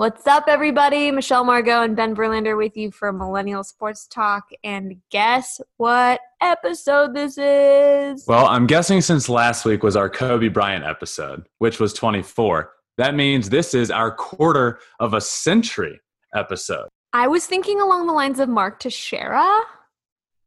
[0.00, 1.10] What's up, everybody?
[1.10, 4.48] Michelle Margaux and Ben Verlander with you for Millennial Sports Talk.
[4.64, 8.26] And guess what episode this is?
[8.26, 12.72] Well, I'm guessing since last week was our Kobe Bryant episode, which was 24.
[12.96, 16.00] That means this is our quarter of a century
[16.34, 16.88] episode.
[17.12, 19.60] I was thinking along the lines of Mark Teixeira.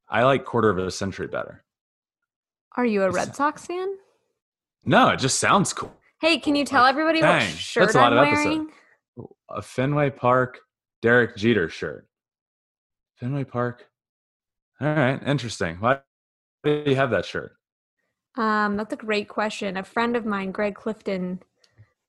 [0.09, 1.63] I like quarter of a century better.
[2.75, 3.97] Are you a Red Sox fan?
[4.83, 5.95] No, it just sounds cool.
[6.21, 8.67] Hey, can you tell everybody Dang, what shirt that's a lot I'm of episode.
[9.53, 10.59] A Fenway Park
[11.01, 12.07] Derek Jeter shirt.
[13.15, 13.87] Fenway Park.
[14.81, 15.75] All right, interesting.
[15.77, 15.99] Why
[16.63, 17.55] do you have that shirt?
[18.37, 19.77] Um, that's a great question.
[19.77, 21.41] A friend of mine, Greg Clifton,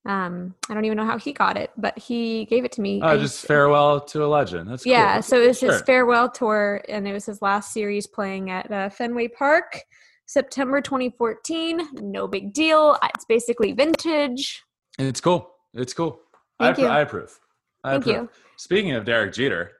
[0.06, 3.00] um, I don't even know how he got it, but he gave it to me.
[3.02, 4.70] Oh, I just farewell to a legend.
[4.70, 4.92] That's cool.
[4.92, 8.70] Yeah, so it was his farewell tour, and it was his last series playing at
[8.70, 9.80] uh, Fenway Park,
[10.26, 11.88] September 2014.
[11.94, 12.98] No big deal.
[13.14, 14.62] It's basically vintage.
[14.98, 15.50] And it's cool.
[15.72, 16.20] It's cool.
[16.58, 16.88] Thank I, you.
[16.88, 17.38] I approve.
[17.82, 18.16] I Thank approve.
[18.16, 18.28] you.
[18.56, 19.72] Speaking of Derek Jeter,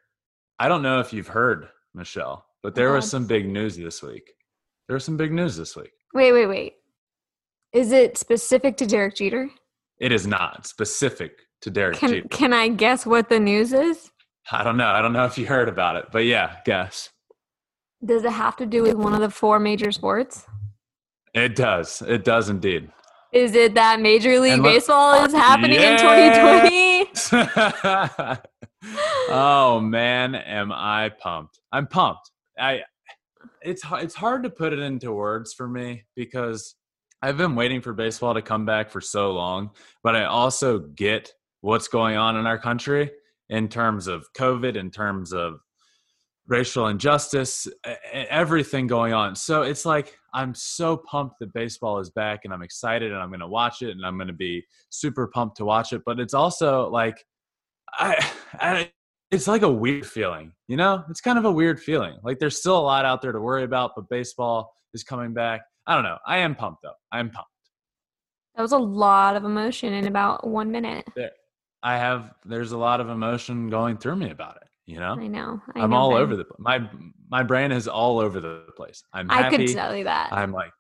[0.59, 4.33] I don't know if you've heard, Michelle, but there was some big news this week.
[4.89, 5.93] There was some big news this week.
[6.13, 6.75] Wait, wait, wait.
[7.73, 9.49] Is it specific to Derek Jeter?
[9.99, 12.29] It is not specific to Derek Can Jeter.
[12.29, 14.11] Can I guess what the news is?
[14.53, 14.89] I don't know.
[14.89, 17.11] I don't know if you heard about it, but yeah, guess.
[18.05, 20.47] Does it have to do with one of the four major sports?
[21.33, 22.03] It does.
[22.03, 22.91] It does indeed.
[23.35, 28.39] Is it that Major League look- Baseball is happening in 2020?
[29.29, 31.59] oh man, am I pumped?
[31.73, 32.31] I'm pumped.
[32.57, 32.83] I
[33.61, 36.77] it's it's hard to put it into words for me because
[37.23, 39.71] I've been waiting for baseball to come back for so long,
[40.05, 43.11] but I also get what's going on in our country
[43.49, 45.59] in terms of COVID, in terms of
[46.47, 47.67] racial injustice,
[48.13, 49.35] everything going on.
[49.35, 53.29] So it's like I'm so pumped that baseball is back and I'm excited and I'm
[53.29, 56.21] going to watch it and I'm going to be super pumped to watch it, but
[56.21, 57.25] it's also like
[57.93, 58.91] I, I
[59.31, 61.03] it's like a weird feeling, you know?
[61.11, 62.17] It's kind of a weird feeling.
[62.23, 65.63] Like there's still a lot out there to worry about, but baseball is coming back.
[65.87, 66.19] I don't know.
[66.27, 66.95] I am pumped though.
[67.11, 67.51] I am pumped.
[68.55, 71.05] that was a lot of emotion in about one minute.
[71.17, 71.31] There,
[71.83, 75.17] I have there's a lot of emotion going through me about it, you know?
[75.19, 75.61] I know.
[75.75, 76.21] I I'm know, all Ben.
[76.23, 76.89] over the my
[77.31, 79.03] my brain is all over the place.
[79.13, 79.67] I'm I happy.
[79.67, 80.33] could tell you that.
[80.33, 80.71] I'm like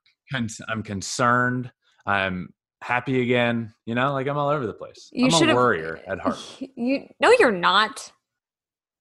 [0.68, 1.70] I'm concerned.
[2.06, 2.48] I'm
[2.82, 3.72] happy again.
[3.86, 5.08] You know, like I'm all over the place.
[5.12, 6.38] You I'm a warrior at heart.
[6.76, 8.12] You no, you're not.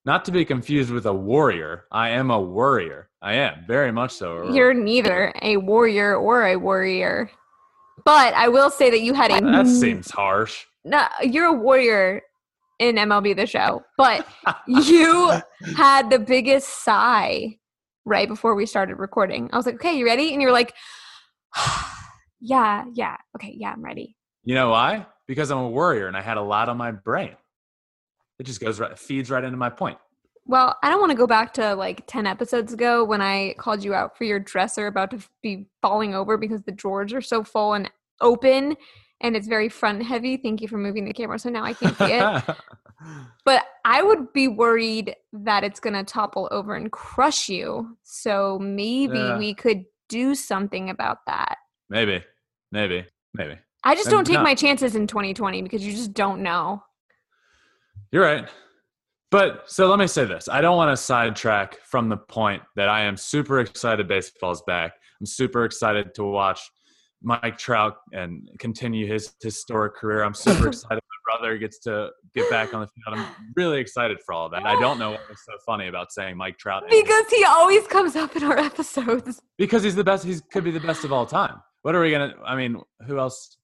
[0.05, 1.85] Not to be confused with a warrior.
[1.91, 4.51] I am a warrior I am very much so.
[4.51, 7.31] You're neither a warrior or a warrior.
[8.03, 10.65] But I will say that you had a That seems harsh.
[10.83, 12.21] no, you're a warrior
[12.89, 14.27] in MLB the show, but
[14.67, 15.31] you
[15.77, 17.57] had the biggest sigh
[18.05, 19.49] right before we started recording.
[19.53, 20.73] I was like, "Okay, you ready?" And you're like,
[22.39, 25.05] "Yeah, yeah, okay, yeah, I'm ready." You know why?
[25.27, 27.35] Because I'm a warrior and I had a lot on my brain.
[28.39, 29.97] It just goes right, feeds right into my point.
[30.45, 33.83] Well, I don't want to go back to like 10 episodes ago when I called
[33.83, 37.43] you out for your dresser about to be falling over because the drawers are so
[37.43, 37.89] full and
[38.19, 38.75] open
[39.23, 40.37] and it's very front heavy.
[40.37, 42.43] Thank you for moving the camera so now I can't see it.
[43.43, 47.97] But I would be worried that it's going to topple over and crush you.
[48.03, 49.37] So maybe Yeah.
[49.37, 51.57] we could do something about that.
[51.89, 52.23] maybe,
[52.71, 53.57] maybe, maybe.
[53.83, 54.43] I just Maybe don't take not.
[54.43, 56.81] my chances in 2020 because you just don't know.
[58.13, 58.47] You're right.
[59.31, 60.47] But so let me say this.
[60.47, 64.93] I don't want to sidetrack from the point that I am super excited baseball's back.
[65.19, 66.61] I'm super excited to watch
[67.23, 70.23] Mike Trout and continue his historic career.
[70.23, 73.17] I'm super excited my brother gets to get back on the field.
[73.17, 73.25] I'm
[73.55, 74.65] really excited for all that.
[74.65, 76.83] I don't know what was so funny about saying Mike Trout.
[76.89, 79.41] Because he always comes up in our episodes.
[79.57, 80.25] because he's the best.
[80.25, 81.61] He could be the best of all time.
[81.83, 82.35] What are we gonna?
[82.45, 83.57] I mean, who else?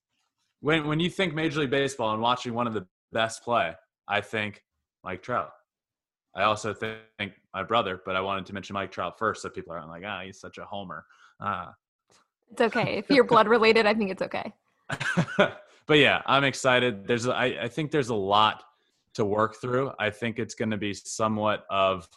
[0.62, 3.74] When when you think Major League Baseball and watching one of the best play,
[4.08, 4.62] I think
[5.04, 5.52] Mike Trout.
[6.36, 7.00] I also think
[7.54, 10.22] my brother, but I wanted to mention Mike Trout first, so people aren't like, ah,
[10.24, 11.06] he's such a homer.
[11.42, 11.74] Ah,
[12.52, 12.98] It's okay.
[12.98, 14.52] If you're blood related, I think it's okay.
[15.38, 17.06] but yeah, I'm excited.
[17.06, 18.64] There's I, I think there's a lot
[19.16, 19.92] to work through.
[20.00, 22.08] I think it's going to be somewhat of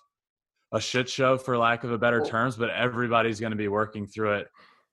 [0.73, 4.07] a shit show for lack of a better terms, but everybody's going to be working
[4.07, 4.49] through it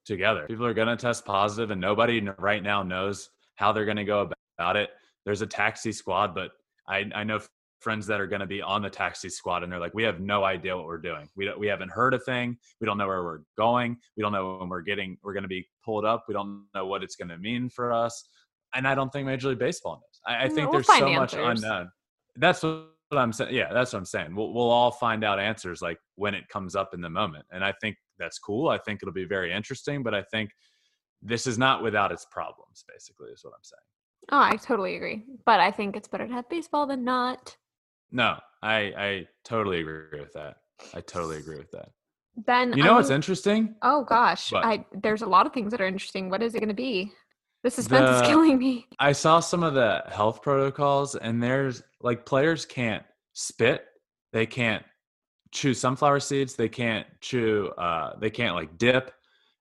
[0.06, 0.46] together.
[0.48, 4.04] People are going to test positive and nobody right now knows how they're going to
[4.04, 4.90] go about it.
[5.26, 6.52] There's a taxi squad, but
[6.88, 7.40] I, I know
[7.80, 10.20] friends that are going to be on the taxi squad and they're like we have
[10.20, 11.28] no idea what we're doing.
[11.36, 12.58] We, we haven't heard a thing.
[12.80, 13.98] We don't know where we're going.
[14.18, 16.26] We don't know when we're getting we're going to be pulled up.
[16.28, 18.28] We don't know what it's going to mean for us.
[18.76, 20.22] And i don't think major league baseball knows.
[20.28, 21.40] I, I think we'll there's so answers.
[21.40, 21.90] much unknown.
[22.36, 24.36] That's what i'm saying yeah that's what i'm saying.
[24.36, 27.46] We'll, we'll all find out answers like when it comes up in the moment.
[27.52, 28.70] And i think that's cool.
[28.70, 30.52] I think it'll be very interesting but i think
[31.22, 33.80] this is not without its problems basically is what i'm saying.
[34.32, 35.24] Oh, I totally agree.
[35.46, 37.56] But I think it's better to have baseball than not.
[38.12, 40.58] No, I I totally agree with that.
[40.94, 41.90] I totally agree with that.
[42.38, 43.76] Ben, You know what's I'm- interesting?
[43.82, 44.64] Oh gosh, What?
[44.66, 46.30] I there's a lot of things that are interesting.
[46.30, 47.12] What is it going to be?
[47.64, 48.88] The suspense is killing me.
[49.00, 53.04] I saw some of the health protocols, and there's like players can't
[53.34, 53.86] spit,
[54.32, 54.84] they can't
[55.52, 59.12] chew sunflower seeds, they can't chew, uh, they can't like dip.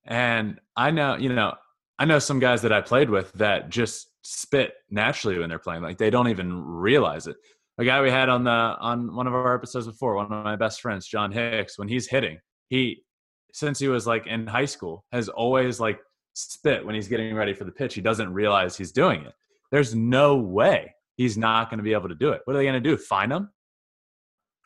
[0.04, 1.54] And I know, you know,
[1.98, 5.82] I know some guys that I played with that just spit naturally when they're playing,
[5.82, 7.36] like they don't even realize it.
[7.78, 10.56] A guy we had on the on one of our episodes before, one of my
[10.56, 12.38] best friends, John Hicks, when he's hitting,
[12.68, 13.04] he
[13.52, 16.00] since he was like in high school has always like
[16.34, 17.94] spit when he's getting ready for the pitch.
[17.94, 19.32] He doesn't realize he's doing it.
[19.70, 22.42] There's no way he's not going to be able to do it.
[22.44, 22.96] What are they going to do?
[22.96, 23.50] Fine him?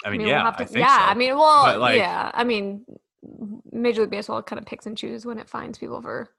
[0.04, 0.98] I mean, we'll yeah, have to- I think yeah.
[0.98, 1.04] so.
[1.04, 2.30] I mean, well, like- yeah.
[2.34, 2.84] I mean,
[3.70, 6.30] Major League Baseball kind of picks and chooses when it finds people for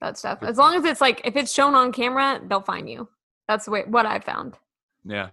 [0.00, 0.38] that stuff.
[0.42, 3.08] As long as it's like if it's shown on camera, they'll find you.
[3.48, 4.56] That's the way what I've found.
[5.04, 5.30] yeah.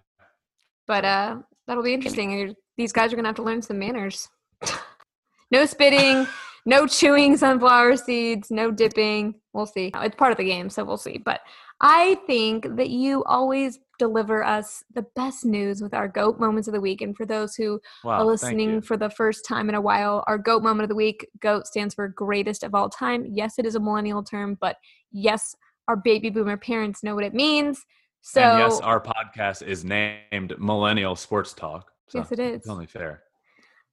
[0.88, 1.36] But uh,
[1.68, 2.56] that'll be interesting.
[2.76, 4.28] These guys are gonna have to learn some manners.
[5.52, 6.26] no spitting,
[6.66, 9.34] no chewing sunflower seeds, no dipping.
[9.52, 9.92] We'll see.
[9.94, 11.18] It's part of the game, so we'll see.
[11.18, 11.40] But
[11.80, 16.74] I think that you always deliver us the best news with our GOAT moments of
[16.74, 17.00] the week.
[17.02, 18.20] And for those who Wow.
[18.20, 21.26] are listening for the first time in a while, our GOAT moment of the week,
[21.40, 23.26] GOAT stands for greatest of all time.
[23.30, 24.76] Yes, it is a millennial term, but
[25.12, 25.54] yes,
[25.88, 27.84] our baby boomer parents know what it means.
[28.20, 31.92] So and yes, our podcast is named Millennial Sports Talk.
[32.08, 32.56] So Yes, it is.
[32.56, 33.22] It's only fair.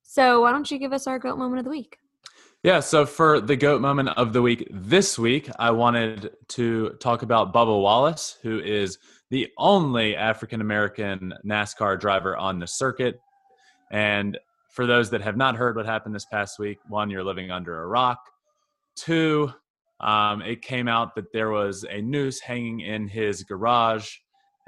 [0.03, 1.97] So why don't you give us our goat moment of the week?
[2.63, 7.21] Yeah, so for the GOAT moment of the week this week, I wanted to talk
[7.21, 8.97] about Bubba Wallace, who is
[9.29, 13.19] the only African American NASCAR driver on the circuit.
[13.91, 14.39] And
[14.69, 17.83] for those that have not heard what happened this past week, one, you're living under
[17.83, 18.31] a rock.
[18.95, 19.53] Two,
[19.99, 24.09] um, it came out that there was a noose hanging in his garage,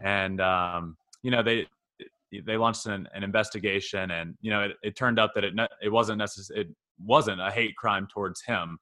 [0.04, 1.68] and um, you know they
[2.46, 5.68] they launched an, an investigation, and you know it, it turned out that it ne-
[5.82, 6.62] it wasn't necessary.
[6.62, 6.68] It
[7.04, 8.78] wasn't a hate crime towards him,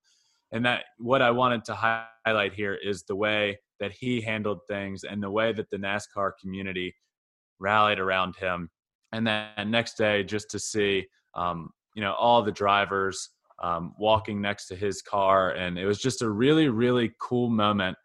[0.51, 4.59] and that what I wanted to hi- highlight here is the way that he handled
[4.68, 6.95] things and the way that the NASCAR community
[7.59, 8.69] rallied around him.
[9.12, 11.06] And then next day, just to see,
[11.36, 13.31] um, you know, all the drivers
[13.62, 17.98] um, walking next to his car, and it was just a really, really cool moment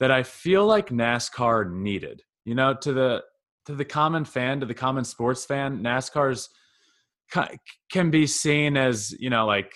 [0.00, 2.22] that I feel like NASCAR needed.
[2.44, 3.22] You know, to the
[3.66, 6.48] to the common fan, to the common sports fan, NASCAR's
[7.90, 9.72] can be seen as you know, like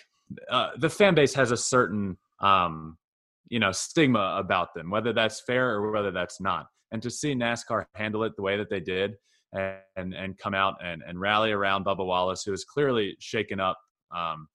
[0.51, 2.97] uh, the fan base has a certain um,
[3.49, 6.67] you know stigma about them, whether that's fair or whether that's not.
[6.91, 9.15] And to see NASCAR handle it the way that they did,
[9.53, 13.79] and and come out and and rally around Bubba Wallace, who was clearly shaken up.
[14.15, 14.49] Um,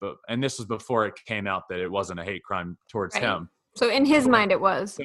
[0.00, 3.14] but and this was before it came out that it wasn't a hate crime towards
[3.14, 3.24] Right.
[3.24, 3.50] him.
[3.76, 4.98] So in his mind, it was.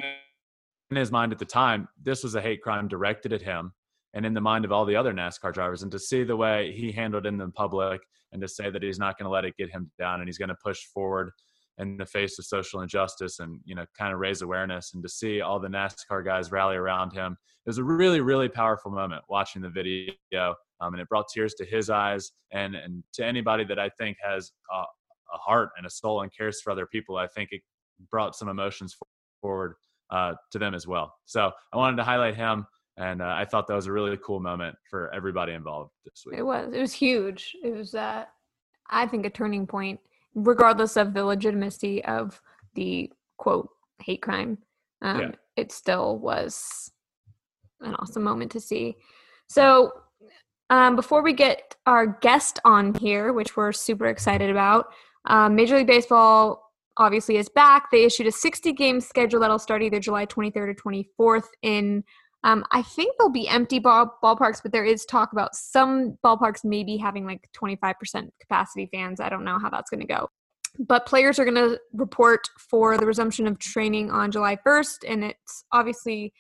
[0.92, 3.74] In his mind at the time, this was a hate crime directed at him,
[4.14, 5.84] and in the mind of all the other NASCAR drivers.
[5.84, 8.84] And to see the way he handled it in the public, and to say that
[8.84, 11.32] he's not going to let it get him down, and he's going to push forward
[11.78, 15.10] in the face of social injustice, and you know, kind of raise awareness, and to
[15.10, 17.34] see all the NASCAR guys rally around him,
[17.66, 20.56] it was a really, really powerful moment watching the video.
[20.82, 24.18] Um, and it brought tears to his eyes, and and to anybody that I think
[24.24, 27.62] has a, a heart and a soul and cares for other people, I think it
[28.12, 28.98] brought some emotions
[29.42, 29.76] forward
[30.10, 31.16] uh, to them as well.
[31.26, 32.68] So I wanted to highlight him,
[32.98, 36.38] and uh, I thought that was a really cool moment for everybody involved this week.
[36.38, 36.74] It was.
[36.74, 37.56] It was huge.
[37.64, 38.26] It was, uh,
[38.90, 40.00] I think, a turning point,
[40.34, 42.42] regardless of the legitimacy of
[42.76, 43.70] the quote
[44.02, 44.58] hate crime.
[45.02, 45.32] Um, Yeah.
[45.56, 46.92] It still was
[47.80, 48.98] an awesome moment to see.
[49.48, 49.92] So,
[50.70, 54.88] um, before we get our guest on here, which we're super excited about,
[55.26, 56.62] um, Major League Baseball
[56.98, 57.92] obviously is back.
[57.92, 62.04] They issued a 60 game schedule that'll start either July 23rd or 24th in
[62.46, 66.64] um, I think there'll be empty ball, ballparks, but there is talk about some ballparks
[66.64, 69.20] maybe having like 25% capacity fans.
[69.20, 70.30] I don't know how that's going to go.
[70.78, 75.24] but players are going to report for the resumption of training on July 1st, and
[75.24, 76.34] it's obviously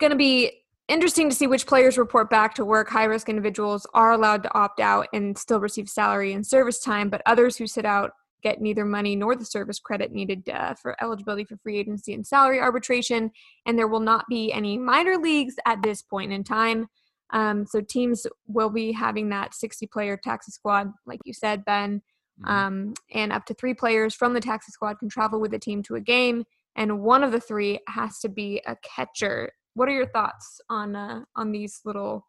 [0.00, 2.88] going to be interesting to see which players report back to work.
[2.88, 7.08] High risk individuals are allowed to opt out and still receive salary and service time,
[7.08, 8.12] but others who sit out
[8.42, 12.26] get neither money nor the service credit needed uh, for eligibility for free agency and
[12.26, 13.30] salary arbitration.
[13.64, 16.86] And there will not be any minor leagues at this point in time.
[17.30, 22.02] Um, so teams will be having that 60 player taxi squad, like you said, Ben.
[22.40, 22.50] Mm-hmm.
[22.50, 25.82] Um, and up to three players from the taxi squad can travel with the team
[25.84, 29.50] to a game, and one of the three has to be a catcher.
[29.76, 32.26] What are your thoughts on uh, on these little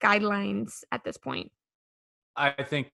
[0.00, 1.50] guidelines at this point?
[2.36, 2.92] I think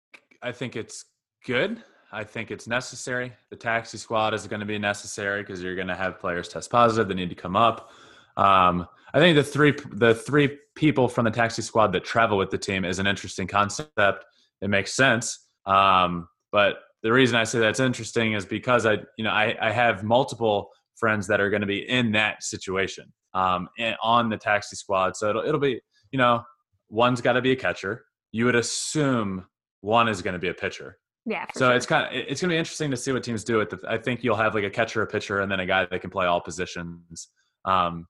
[0.43, 1.05] I think it's
[1.45, 1.81] good.
[2.11, 3.31] I think it's necessary.
[3.49, 6.69] The taxi squad is going to be necessary because you're going to have players test
[6.69, 7.07] positive.
[7.07, 7.91] They need to come up.
[8.35, 12.49] Um, I think the three the three people from the taxi squad that travel with
[12.49, 14.25] the team is an interesting concept.
[14.61, 15.47] It makes sense.
[15.65, 19.71] Um, but the reason I say that's interesting is because I you know I, I
[19.71, 23.69] have multiple friends that are going to be in that situation um,
[24.01, 25.15] on the taxi squad.
[25.15, 25.79] So it'll it'll be
[26.11, 26.43] you know
[26.89, 28.05] one's got to be a catcher.
[28.31, 29.45] You would assume
[29.81, 30.97] one is going to be a pitcher.
[31.25, 31.45] Yeah.
[31.55, 31.75] So sure.
[31.75, 33.59] it's kind of it's going to be interesting to see what teams do.
[33.61, 33.73] It.
[33.87, 36.09] I think you'll have like a catcher, a pitcher, and then a guy that can
[36.09, 37.29] play all positions.
[37.65, 38.07] Um,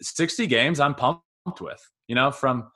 [0.00, 1.22] 60 games I'm pumped
[1.60, 1.80] with.
[2.08, 2.68] You know, from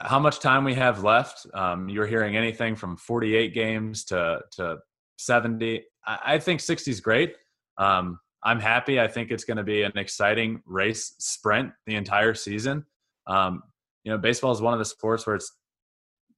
[0.00, 1.46] how much time we have left.
[1.54, 4.78] Um, you're hearing anything from 48 games to to
[5.18, 5.82] 70.
[6.06, 7.34] I, I think 60 is great.
[7.76, 9.00] Um, I'm happy.
[9.00, 12.84] I think it's going to be an exciting race sprint the entire season.
[13.26, 13.62] Um,
[14.04, 15.52] you know, baseball is one of the sports where it's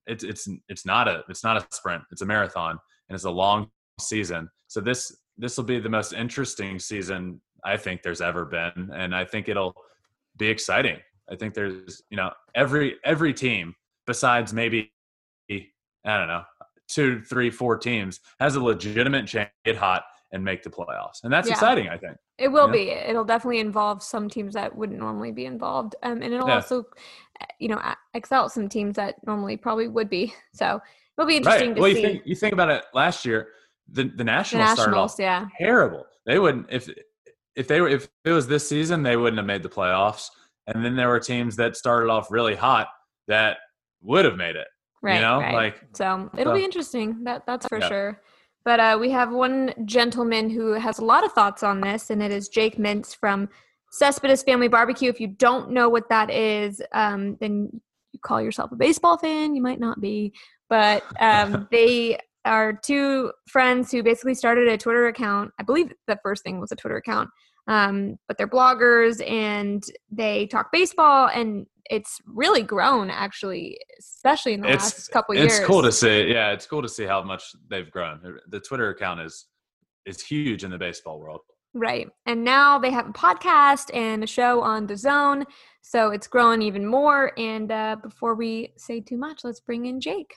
[0.07, 2.03] it's it's it's not a it's not a sprint.
[2.11, 4.49] It's a marathon, and it's a long season.
[4.67, 9.15] So this this will be the most interesting season I think there's ever been, and
[9.15, 9.75] I think it'll
[10.37, 10.97] be exciting.
[11.31, 13.75] I think there's you know every every team
[14.07, 14.91] besides maybe
[15.49, 16.43] I don't know
[16.91, 21.23] two, three, four teams has a legitimate chance to get hot and make the playoffs,
[21.23, 21.53] and that's yeah.
[21.53, 21.89] exciting.
[21.89, 22.89] I think it will be.
[22.89, 26.55] It'll definitely involve some teams that wouldn't normally be involved, um, and it'll yeah.
[26.55, 26.85] also,
[27.59, 27.81] you know,
[28.13, 30.33] excel some teams that normally probably would be.
[30.53, 30.79] So
[31.17, 31.75] it'll be interesting right.
[31.75, 32.01] to well, see.
[32.01, 32.83] You think, you think about it.
[32.93, 33.49] Last year,
[33.91, 35.47] the the Nationals, the Nationals started off yeah.
[35.57, 36.05] terrible.
[36.25, 36.89] They wouldn't if
[37.55, 40.27] if they were if it was this season, they wouldn't have made the playoffs.
[40.67, 42.87] And then there were teams that started off really hot
[43.27, 43.57] that
[44.01, 44.67] would have made it.
[45.01, 45.15] Right.
[45.15, 45.53] You know, right.
[45.53, 46.57] like so it'll so.
[46.57, 47.23] be interesting.
[47.23, 47.87] That that's for yeah.
[47.87, 48.21] sure.
[48.63, 52.21] But uh, we have one gentleman who has a lot of thoughts on this, and
[52.21, 53.49] it is Jake Mintz from
[53.91, 55.09] Cespedes Family Barbecue.
[55.09, 57.69] If you don't know what that is, um, then
[58.11, 59.55] you call yourself a baseball fan.
[59.55, 60.33] You might not be,
[60.69, 65.51] but um, they are two friends who basically started a Twitter account.
[65.59, 67.29] I believe the first thing was a Twitter account
[67.67, 74.61] um, but they're bloggers and they talk baseball and it's really grown actually especially in
[74.61, 77.03] the it's, last couple it's years it's cool to see yeah it's cool to see
[77.03, 78.39] how much they've grown.
[78.47, 79.45] The twitter account is
[80.05, 81.41] is huge in the baseball world.
[81.73, 85.45] Right and now they have a podcast and a show on the zone
[85.81, 89.99] so it's growing even more and uh, before we say too much let's bring in
[89.99, 90.33] jake.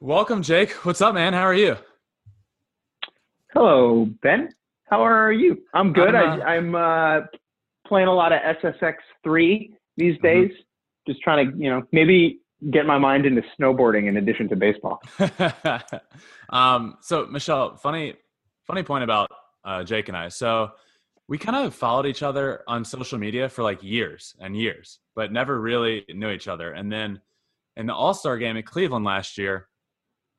[0.00, 0.72] Welcome jake.
[0.84, 1.32] What's up man?
[1.32, 1.76] How are you?
[3.52, 4.50] Hello ben.
[4.90, 5.62] How are you?
[5.72, 6.14] I'm good.
[6.14, 7.26] I'm, uh, I, am uh,
[7.86, 10.26] playing a lot of SSX three these mm-hmm.
[10.26, 10.50] days.
[10.50, 11.12] Mm-hmm.
[11.12, 15.00] Just trying to, you know, maybe get my mind into snowboarding in addition to baseball.
[16.48, 18.14] um, so Michelle, funny,
[18.66, 19.30] funny point about
[19.64, 20.28] uh, Jake and I.
[20.28, 20.70] So
[21.28, 25.32] we kind of followed each other on social media for like years and years, but
[25.32, 26.72] never really knew each other.
[26.72, 27.20] And then
[27.76, 29.68] in the All Star game in Cleveland last year,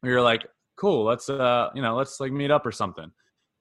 [0.03, 0.45] we were like,
[0.77, 3.11] "Cool, let's uh, you know, let's like meet up or something."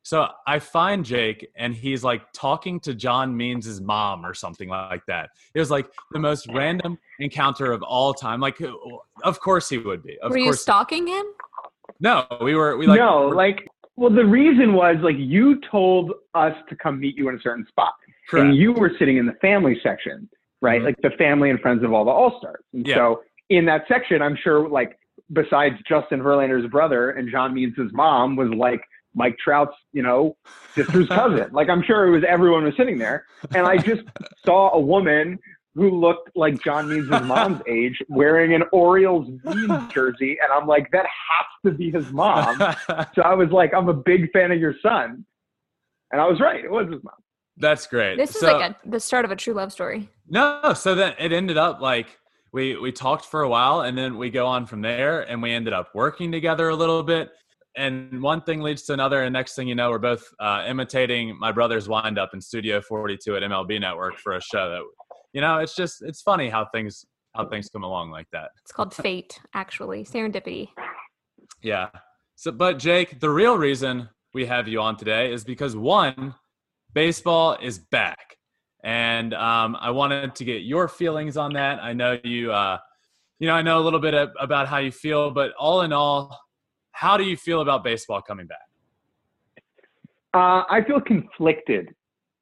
[0.05, 5.05] So I find Jake and he's like talking to John Means' mom or something like
[5.07, 5.31] that.
[5.55, 8.39] It was like the most random encounter of all time.
[8.39, 8.61] Like,
[9.23, 10.19] of course he would be.
[10.21, 10.47] Of were course.
[10.47, 11.25] you stalking him?
[12.01, 12.77] No, we were.
[12.77, 13.01] We like.
[13.01, 13.67] No, like.
[13.97, 17.65] Well, the reason was like you told us to come meet you in a certain
[17.69, 17.95] spot,
[18.29, 18.49] Correct.
[18.49, 20.29] and you were sitting in the family section,
[20.61, 20.79] right?
[20.79, 20.87] Mm-hmm.
[20.87, 22.63] Like the family and friends of all the all stars.
[22.75, 22.97] And yeah.
[22.97, 24.99] so in that section, I'm sure like
[25.33, 28.83] besides Justin Verlander's brother and John Means' mom was like
[29.15, 30.37] Mike Trout's, you know,
[30.75, 31.49] sister's cousin.
[31.53, 33.27] like I'm sure it was everyone was sitting there.
[33.55, 34.03] And I just
[34.45, 35.39] saw a woman
[35.75, 40.37] who looked like John Means' mom's age wearing an Orioles Means jersey.
[40.43, 42.59] And I'm like, that has to be his mom.
[43.15, 45.25] so I was like, I'm a big fan of your son.
[46.13, 46.65] And I was right.
[46.65, 47.15] It was his mom.
[47.57, 48.17] That's great.
[48.17, 50.09] This is so, like a, the start of a true love story.
[50.29, 52.19] No, so then it ended up like
[52.53, 55.53] we we talked for a while and then we go on from there and we
[55.53, 57.31] ended up working together a little bit
[57.77, 61.37] and one thing leads to another and next thing you know we're both uh, imitating
[61.39, 64.83] my brother's wind up in studio 42 at mlb network for a show that
[65.33, 67.05] you know it's just it's funny how things
[67.35, 68.51] how things come along like that.
[68.63, 70.69] It's called fate actually serendipity.
[71.63, 71.89] Yeah.
[72.37, 76.35] So, but Jake, the real reason we have you on today is because one,
[76.93, 78.37] baseball is back,
[78.83, 81.83] and um, I wanted to get your feelings on that.
[81.83, 82.79] I know you, uh,
[83.39, 86.39] you know, I know a little bit about how you feel, but all in all,
[86.95, 88.69] how do you feel about baseball coming back?
[90.33, 91.93] Uh, I feel conflicted.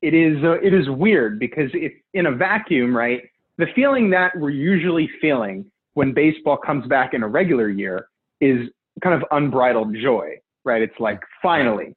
[0.02, 3.22] It is uh, it is weird because if in a vacuum, right,
[3.56, 8.08] the feeling that we're usually feeling when baseball comes back in a regular year
[8.40, 8.68] is
[9.02, 10.82] kind of unbridled joy, right?
[10.82, 11.94] It's like finally,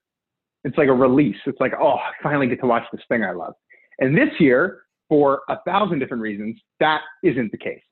[0.63, 1.37] it's like a release.
[1.45, 3.53] It's like, oh, I finally get to watch this thing I love.
[3.99, 7.83] And this year, for a thousand different reasons, that isn't the case.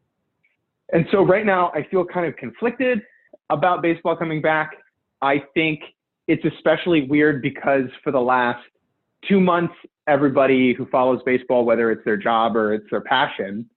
[0.94, 3.02] And so right now, I feel kind of conflicted
[3.50, 4.72] about baseball coming back.
[5.22, 5.82] I think
[6.28, 8.64] it's especially weird because for the last
[9.28, 9.74] two months,
[10.08, 13.70] everybody who follows baseball, whether it's their job or it's their passion,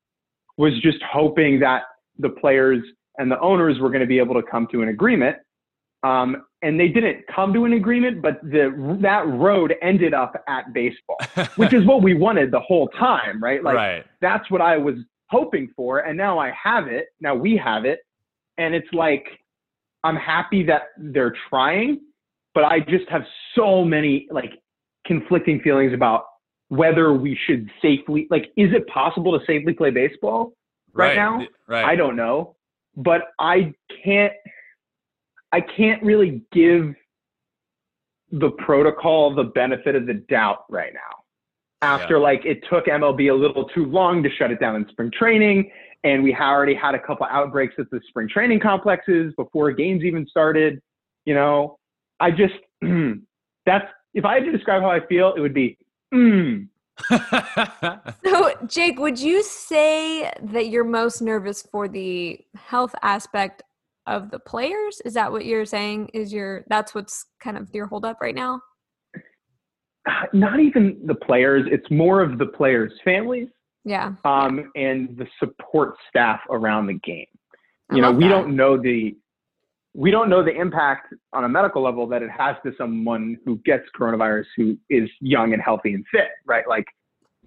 [0.57, 1.83] was just hoping that
[2.19, 2.83] the players
[3.19, 5.37] and the owners were going to be able to come to an agreement.
[6.03, 10.73] Um, and they didn't come to an agreement, but the, that road ended up at
[10.73, 11.17] baseball,
[11.57, 13.63] which is what we wanted the whole time, right?
[13.63, 14.05] Like right.
[14.21, 14.97] that's what I was
[15.29, 16.01] hoping for.
[16.01, 17.07] And now I have it.
[17.21, 18.01] Now we have it.
[18.59, 19.27] And it's like,
[20.07, 22.01] I'm happy that they're trying,
[22.55, 23.23] but I just have
[23.55, 24.53] so many like
[25.07, 26.25] conflicting feelings about
[26.69, 30.53] whether we should safely, like, is it possible to safely play baseball
[30.93, 31.47] right, right now?
[31.69, 31.85] Right.
[31.85, 32.57] I don't know
[32.97, 34.33] but I can't
[35.53, 36.95] I can't really give
[38.33, 41.01] the protocol the benefit of the doubt right now.
[41.83, 42.23] After yeah.
[42.23, 45.71] like it took MLB a little too long to shut it down in spring training,
[46.07, 50.27] and we already had a couple outbreaks at the spring training complexes before games even
[50.29, 50.81] started.
[51.25, 51.79] You know,
[52.21, 52.55] I just
[53.67, 55.77] that's if I had to describe how I feel, it would be
[56.15, 56.69] mm,
[58.25, 63.63] so, Jake, would you say that you're most nervous for the health aspect
[64.07, 65.03] of the players?
[65.05, 66.11] Is that what you're saying?
[66.15, 68.61] Is your that's what's kind of your holdup right now?
[70.33, 71.67] Not even the players.
[71.71, 73.49] It's more of the players' families.
[73.87, 74.15] Yeah.
[74.25, 77.27] Um, and the support staff around the game.
[77.93, 78.31] You know, we that.
[78.31, 79.17] don't know the
[79.95, 83.59] we don't know the impact on a medical level that it has to someone who
[83.65, 86.69] gets coronavirus who is young and healthy and fit, right?
[86.69, 86.85] Like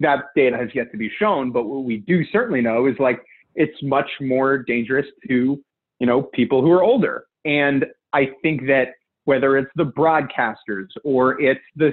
[0.00, 3.20] that data has yet to be shown, but what we do certainly know is like
[3.54, 5.62] it's much more dangerous to,
[6.00, 7.26] you know, people who are older.
[7.44, 11.92] And I think that whether it's the broadcasters or it's the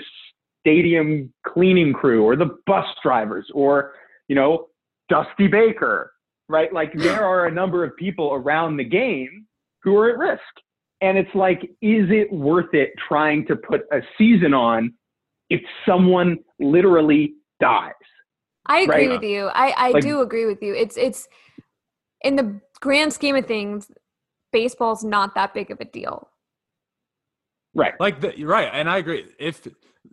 [0.61, 3.91] stadium cleaning crew or the bus drivers or,
[4.27, 4.67] you know,
[5.09, 6.13] Dusty Baker,
[6.49, 6.71] right?
[6.71, 9.45] Like there are a number of people around the game
[9.83, 10.41] who are at risk.
[11.01, 14.93] And it's like, is it worth it trying to put a season on
[15.49, 17.93] if someone literally dies?
[18.65, 19.09] I agree right?
[19.09, 19.45] with you.
[19.47, 20.73] I, I like, do agree with you.
[20.73, 21.27] It's it's
[22.21, 23.89] in the grand scheme of things,
[24.51, 26.29] baseball's not that big of a deal.
[27.73, 27.93] Right.
[27.99, 29.25] Like the, right, and I agree.
[29.39, 29.67] If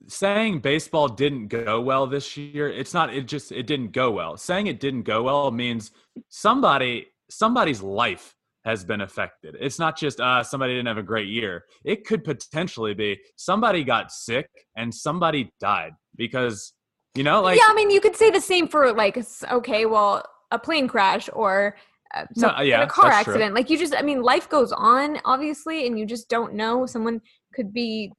[0.07, 4.37] saying baseball didn't go well this year, it's not it just it didn't go well.
[4.37, 5.91] Saying it didn't go well means
[6.29, 9.57] somebody somebody's life has been affected.
[9.61, 11.65] It's not just uh, somebody didn't have a great year.
[11.85, 16.73] It could potentially be somebody got sick and somebody died because,
[17.15, 17.59] you know, like.
[17.59, 21.29] Yeah, I mean, you could say the same for, like, okay, well, a plane crash
[21.35, 21.77] or
[22.15, 23.49] uh, no, yeah, a car accident.
[23.49, 23.55] True.
[23.55, 26.87] Like, you just, I mean, life goes on, obviously, and you just don't know.
[26.87, 27.21] Someone
[27.53, 28.13] could be,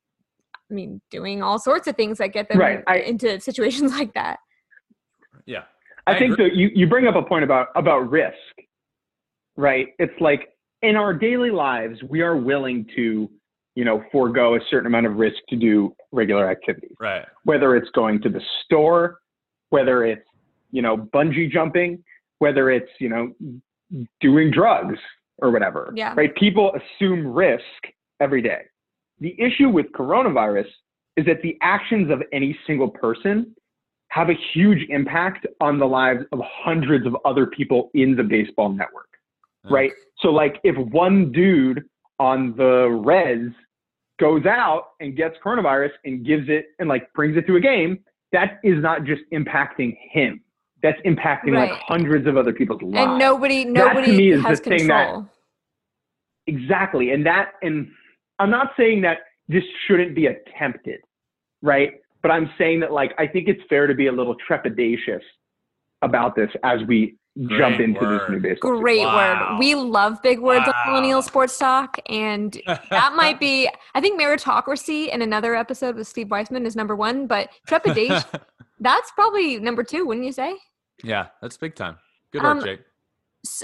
[0.70, 2.84] I mean, doing all sorts of things that get them right.
[2.88, 4.40] I, into situations like that.
[5.46, 5.64] Yeah.
[6.08, 8.36] I, I think that you, you bring up a point about about risk
[9.58, 9.88] right?
[10.00, 10.50] It's like
[10.82, 13.30] in our daily lives, we are willing to,
[13.76, 16.96] you know, forego a certain amount of risk to do regular activities.
[17.00, 17.26] Right.
[17.44, 19.20] Whether it's going to the store,
[19.70, 20.26] whether it's,
[20.72, 22.04] you know, bungee jumping,
[22.40, 24.98] whether it's, you know, doing drugs
[25.40, 25.92] or whatever.
[25.96, 26.14] Yeah.
[26.16, 26.34] Right.
[26.36, 27.64] People assume risk
[28.20, 28.62] every day.
[29.20, 30.68] The issue with coronavirus
[31.18, 33.56] is that the actions of any single person
[34.10, 38.70] have a huge impact on the lives of hundreds of other people in the baseball
[38.70, 39.06] network
[39.70, 39.92] right?
[40.20, 41.84] So like if one dude
[42.20, 43.52] on the res
[44.20, 48.00] goes out and gets coronavirus and gives it and like brings it to a game,
[48.32, 50.42] that is not just impacting him.
[50.82, 51.72] That's impacting right.
[51.72, 53.10] like hundreds of other people's lives.
[53.10, 55.22] And nobody, nobody has control.
[55.22, 55.28] That,
[56.48, 57.12] exactly.
[57.12, 57.90] And that, and
[58.40, 61.02] I'm not saying that this shouldn't be attempted,
[61.62, 61.94] right?
[62.22, 65.22] But I'm saying that like I think it's fair to be a little trepidatious
[66.02, 68.22] about this as we Great jump into word.
[68.22, 68.80] this new baseball.
[68.80, 69.52] Great wow.
[69.52, 69.60] word.
[69.60, 70.74] We love big words wow.
[70.86, 73.70] on Millennial Sports Talk, and that might be.
[73.94, 78.24] I think meritocracy in another episode with Steve Weissman is number one, but trepidation
[78.80, 80.56] that's probably number two, wouldn't you say?
[81.04, 81.98] Yeah, that's big time.
[82.32, 82.82] Good work, um, Jake.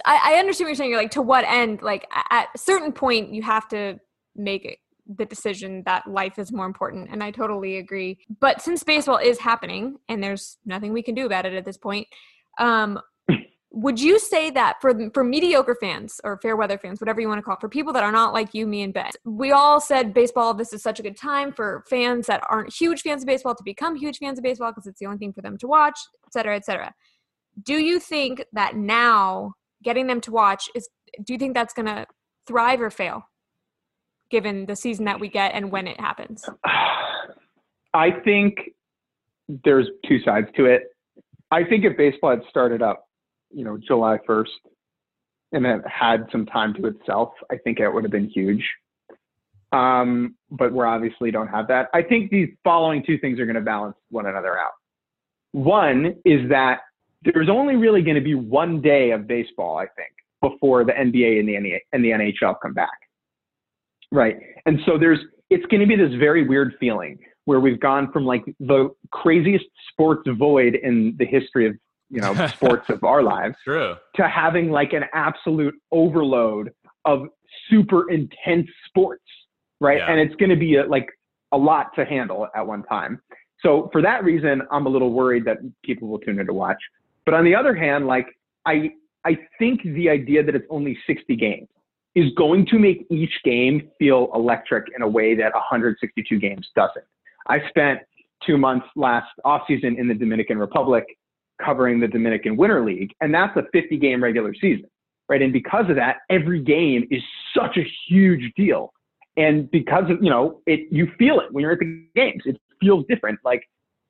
[0.05, 0.89] I, I understand what you're saying.
[0.91, 1.81] You're like to what end?
[1.81, 3.99] Like at a certain point, you have to
[4.35, 4.79] make
[5.17, 7.09] the decision that life is more important.
[7.11, 8.19] And I totally agree.
[8.39, 11.77] But since baseball is happening and there's nothing we can do about it at this
[11.77, 12.07] point,
[12.59, 12.99] um,
[13.71, 17.39] would you say that for for mediocre fans or fair weather fans, whatever you want
[17.39, 19.79] to call it, for people that are not like you, me, and Ben, we all
[19.81, 20.53] said baseball.
[20.53, 23.63] This is such a good time for fans that aren't huge fans of baseball to
[23.63, 26.33] become huge fans of baseball because it's the only thing for them to watch, et
[26.33, 26.93] cetera, et cetera.
[27.63, 30.87] Do you think that now getting them to watch is?
[31.25, 32.05] Do you think that's going to
[32.47, 33.23] thrive or fail,
[34.31, 36.49] given the season that we get and when it happens?
[37.93, 38.55] I think
[39.65, 40.83] there's two sides to it.
[41.51, 43.05] I think if baseball had started up
[43.53, 44.47] you know, July 1st
[45.53, 48.63] and it had some time to itself, I think it would have been huge.
[49.73, 51.89] Um, but we obviously don't have that.
[51.93, 54.71] I think these following two things are going to balance one another out.
[55.53, 56.79] One is that
[57.23, 61.39] there's only really going to be one day of baseball, I think, before the NBA
[61.39, 62.89] and the, and the NHL come back.
[64.11, 64.37] Right.
[64.65, 65.19] And so there's,
[65.49, 69.65] it's going to be this very weird feeling where we've gone from like the craziest
[69.91, 71.75] sports void in the history of
[72.09, 73.95] you know sports of our lives True.
[74.15, 76.71] to having like an absolute overload
[77.05, 77.27] of
[77.69, 79.23] super intense sports
[79.79, 80.11] right yeah.
[80.11, 81.07] and it's going to be a, like
[81.51, 83.19] a lot to handle at one time
[83.61, 86.81] so for that reason i'm a little worried that people will tune in to watch
[87.25, 88.27] but on the other hand like
[88.65, 88.91] i
[89.25, 91.67] i think the idea that it's only 60 games
[92.15, 97.05] is going to make each game feel electric in a way that 162 games doesn't
[97.47, 97.99] i spent
[98.45, 101.05] two months last offseason in the dominican republic
[101.63, 104.89] covering the Dominican Winter League, and that's a 50 game regular season,
[105.29, 105.41] right?
[105.41, 107.21] And because of that, every game is
[107.55, 108.93] such a huge deal.
[109.37, 112.43] And because of, you know, it, you feel it when you're at the games.
[112.45, 113.39] It feels different.
[113.45, 113.63] Like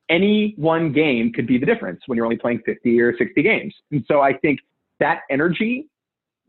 [0.10, 3.74] any one game could be the difference when you're only playing 50 or 60 games.
[3.92, 4.60] And so I think
[5.00, 5.88] that energy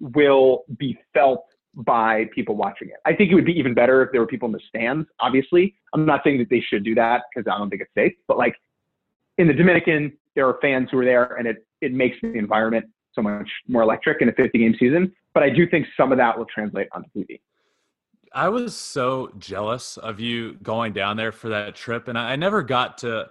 [0.03, 2.97] will be felt by people watching it.
[3.07, 5.75] I think it would be even better if there were people in the stands, obviously.
[5.95, 8.37] I'm not saying that they should do that because I don't think it's safe, but
[8.37, 8.55] like
[9.39, 12.87] in the Dominican, there are fans who are there, and it it makes the environment
[13.15, 15.13] so much more electric in a 50 game season.
[15.35, 17.41] But I do think some of that will translate onto TV.
[18.35, 22.63] I was so jealous of you going down there for that trip, and I, never
[22.63, 23.29] got to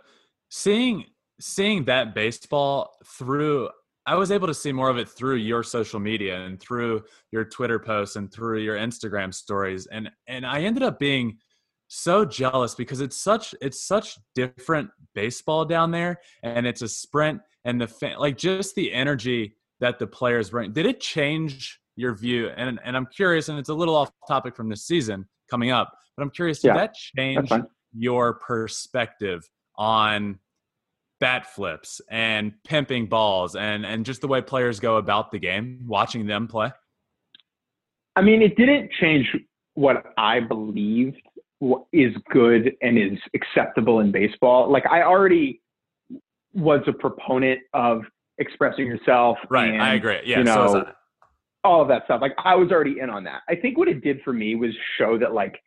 [0.50, 1.06] seeing
[1.40, 3.70] seeing that baseball through.
[4.12, 7.46] I was able to see more of it through your social media and through your
[7.46, 11.38] Twitter posts and through your Instagram stories, and and I ended up being
[11.88, 17.40] so jealous because it's such it's such different baseball down there and it's a sprint
[17.64, 20.74] and the fan, like just the energy that the players bring.
[20.74, 22.50] Did it change your view?
[22.58, 25.90] And and i'm curious and it's a little off topic from this season coming up
[26.18, 27.50] but i'm curious did yeah, that change
[27.94, 30.38] your perspective on
[31.22, 35.80] bat flips and pimping balls and and just the way players go about the game
[35.88, 36.70] watching them play
[38.18, 39.26] i mean it didn't change
[39.76, 41.22] what i believed
[41.94, 44.72] is good and is acceptable in baseball.
[44.72, 45.62] Like I already
[46.54, 48.02] was a proponent of
[48.38, 49.38] expressing yourself.
[49.50, 49.70] Right.
[49.70, 50.20] And, I agree.
[50.26, 50.40] Yeah.
[50.40, 50.86] You know, so
[51.64, 52.22] all of that stuff.
[52.22, 53.42] Like I was already in on that.
[53.48, 55.62] I think what it did for me was show that like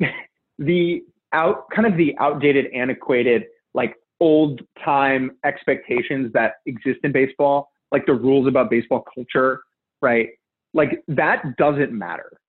[0.58, 7.70] the out kind of the outdated, antiquated, like old time expectations that exist in baseball,
[7.90, 9.62] like the rules about baseball culture,
[10.02, 10.28] right?
[10.74, 12.40] Like that doesn't matter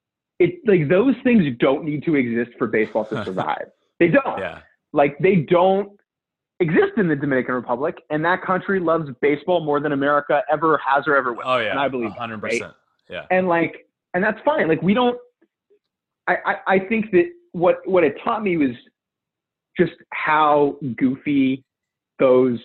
[0.42, 3.68] it like those things don't need to exist for baseball to survive.
[4.00, 4.40] they don't.
[4.40, 4.60] Yeah.
[4.92, 5.92] Like they don't
[6.60, 11.08] exist in the Dominican Republic, and that country loves baseball more than America ever has
[11.08, 11.44] or ever will.
[11.46, 12.74] Oh yeah, and I believe hundred percent.
[13.10, 13.26] Yeah.
[13.30, 14.68] And like, and that's fine.
[14.68, 15.18] Like we don't.
[16.28, 18.72] I, I I think that what what it taught me was
[19.78, 21.64] just how goofy
[22.20, 22.60] those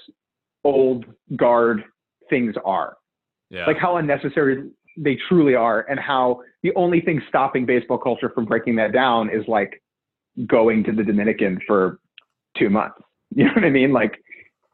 [0.64, 1.05] old
[1.37, 1.85] guard
[2.29, 2.97] things are.
[3.51, 3.66] Yeah.
[3.66, 8.45] Like how unnecessary they truly are, and how the only thing stopping baseball culture from
[8.45, 9.83] breaking that down is like
[10.47, 12.01] going to the Dominican for
[12.59, 12.99] two months.
[13.35, 13.92] You know what I mean?
[13.92, 14.14] Like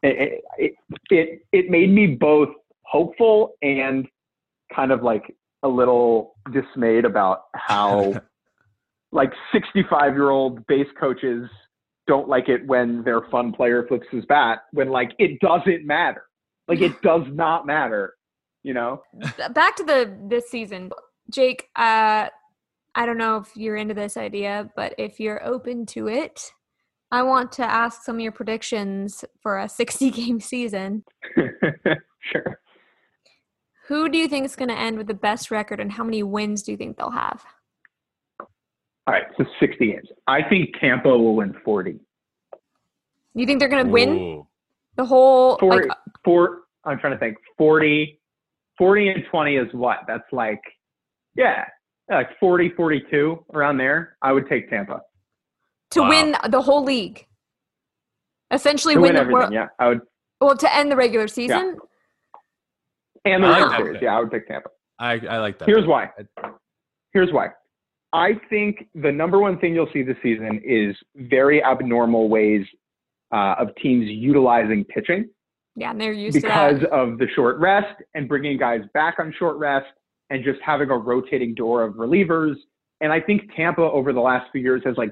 [0.03, 0.75] it, it,
[1.09, 2.49] it, it made me both
[2.83, 4.07] hopeful and
[4.73, 8.21] kind of like a little dismayed about how
[9.11, 11.49] like 65 year old base coaches
[12.07, 16.25] don't like it when their fun player flips his bat when like it doesn't matter.
[16.67, 18.15] Like it does not matter
[18.63, 19.03] you know?
[19.53, 20.89] Back to the this season.
[21.29, 22.27] Jake uh
[22.95, 26.51] i don't know if you're into this idea but if you're open to it
[27.11, 31.03] i want to ask some of your predictions for a 60 game season.
[32.31, 32.57] Sure.
[33.87, 36.23] Who do you think is going to end with the best record and how many
[36.23, 37.43] wins do you think they'll have
[39.07, 41.99] all right so 60 games i think tampa will win 40
[43.35, 44.43] you think they're going to win
[44.95, 48.19] the whole 40, like, four i'm trying to think 40
[48.79, 49.99] 40 and 20 is what?
[50.07, 50.59] That's like,
[51.35, 51.63] yeah,
[52.09, 54.99] like 40, 42 around there, I would take Tampa
[55.91, 56.09] to Wow.
[56.09, 57.23] win the whole league.
[58.49, 59.39] Essentially to win, win the everything.
[59.41, 59.53] world.
[59.53, 60.01] Yeah, I would,
[60.41, 61.77] Well, to end the regular season.
[63.25, 64.01] and the I like World Series.
[64.01, 64.69] Yeah, I would take Tampa.
[64.97, 65.67] I, I like that.
[65.67, 66.09] Here's why.
[67.13, 67.49] Here's why.
[68.13, 72.65] I think the number one thing you'll see this season is very abnormal ways
[73.33, 75.27] uh, of teams utilizing pitching
[75.75, 76.91] Yeah, and they're used to because that.
[76.91, 79.87] of the short rest and bringing guys back on short rest
[80.29, 82.55] and just having a rotating door of relievers.
[83.01, 85.11] And I think Tampa over the last few years has like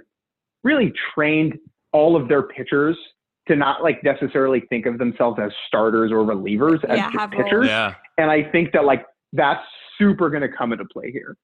[0.63, 1.57] really trained
[1.91, 2.95] all of their pitchers
[3.47, 7.31] to not like necessarily think of themselves as starters or relievers as Yeah, just have
[7.31, 7.65] pitchers.
[7.65, 7.95] Yeah.
[8.19, 9.63] And I think that like that's
[9.97, 11.35] super going to come into play here.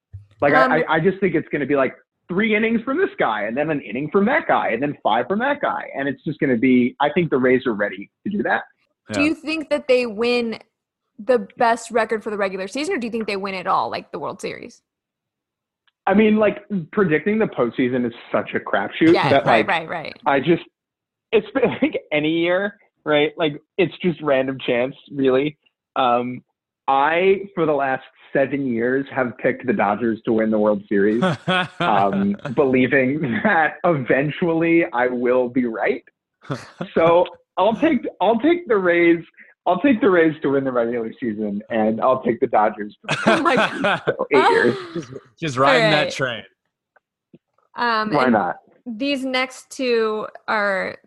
[0.41, 1.95] Like Um, I, I just think it's going to be like
[2.27, 5.27] three innings from this guy, and then an inning from that guy, and then five
[5.27, 6.95] from that guy, and it's just going to be.
[6.99, 8.63] I think the Rays are ready to do that.
[9.13, 10.59] Do you think that they win
[11.17, 13.89] the best record for the regular season, or do you think they win it all,
[13.89, 14.81] like the World Series?
[16.05, 19.89] I mean, like predicting the postseason is such a crapshoot Yeah, that right, like right,
[19.89, 20.15] right.
[20.25, 20.63] I just
[21.31, 23.33] it's been like any year, right?
[23.37, 25.57] Like it's just random chance, really.
[25.95, 26.43] Um,
[26.87, 31.23] I for the last seven years have picked the Dodgers to win the World Series.
[31.79, 36.03] um, believing that eventually I will be right.
[36.93, 37.25] So
[37.57, 39.23] I'll take I'll take the Rays.
[39.65, 43.15] I'll take the Rays to win the regular season, and I'll take the Dodgers for
[43.25, 44.01] Oh my God.
[44.05, 44.77] so eight years.
[44.93, 46.07] just, just riding Alright.
[46.09, 46.43] that train.
[47.75, 48.57] Um, Why not?
[48.85, 50.97] These next two are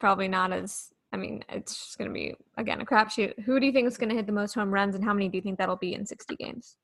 [0.00, 0.88] probably not as.
[1.12, 3.38] I mean, it's just going to be again a crapshoot.
[3.44, 5.28] Who do you think is going to hit the most home runs, and how many
[5.30, 6.76] do you think that'll be in sixty games?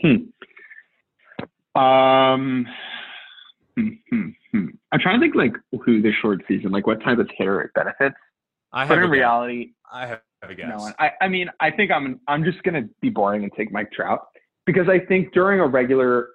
[0.00, 0.16] Hmm.
[1.74, 2.66] Um,
[3.76, 4.66] hmm, hmm, hmm.
[4.92, 7.70] I'm trying to think like who the short season, like what type of hitter it
[7.74, 8.16] benefits.
[8.72, 9.12] I have But a in guess.
[9.12, 10.66] reality, I have a guess.
[10.68, 10.94] no one.
[10.98, 14.20] I, I mean, I think I'm I'm just gonna be boring and take Mike Trout
[14.66, 16.28] because I think during a regular,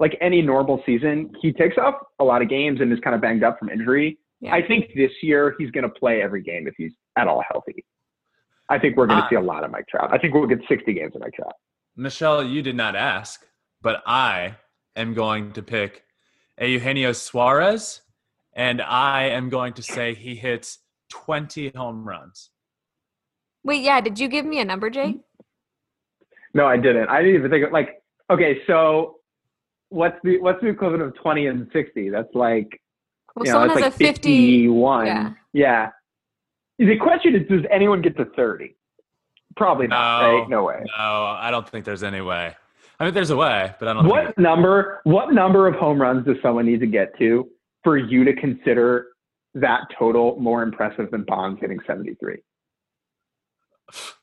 [0.00, 3.20] like any normal season, he takes off a lot of games and is kind of
[3.22, 4.18] banged up from injury.
[4.40, 4.54] Yeah.
[4.54, 7.84] I think this year he's gonna play every game if he's at all healthy.
[8.68, 9.28] I think we're gonna Ah.
[9.28, 10.10] see a lot of Mike Trout.
[10.12, 11.54] I think we'll get 60 games of Mike Trout.
[11.96, 13.44] Michelle, you did not ask,
[13.82, 14.56] but I
[14.94, 16.04] am going to pick
[16.60, 18.02] Eugenio Suarez,
[18.52, 20.78] and I am going to say he hits
[21.10, 22.50] 20 home runs.
[23.64, 24.00] Wait, yeah.
[24.00, 25.16] Did you give me a number, Jake?
[26.54, 27.08] No, I didn't.
[27.08, 29.16] I didn't even think of like okay, so
[29.88, 32.10] what's the what's the equivalent of 20 and 60?
[32.10, 32.80] That's like
[33.34, 34.62] Well, you know, someone that's has like a fifty.
[34.66, 35.06] 51.
[35.06, 35.32] yeah.
[35.52, 35.90] Yeah.
[36.78, 38.74] The question is, does anyone get to 30?
[39.56, 40.38] Probably not, No.
[40.38, 40.48] right?
[40.48, 40.82] No way.
[40.96, 42.54] No, I don't think there's any way.
[43.00, 44.12] I mean, there's a way, but I don't think.
[44.14, 45.00] What number?
[45.04, 47.48] What number of home runs does someone need to get to
[47.84, 49.08] for you to consider
[49.54, 52.38] that total more impressive than Bonds hitting 73?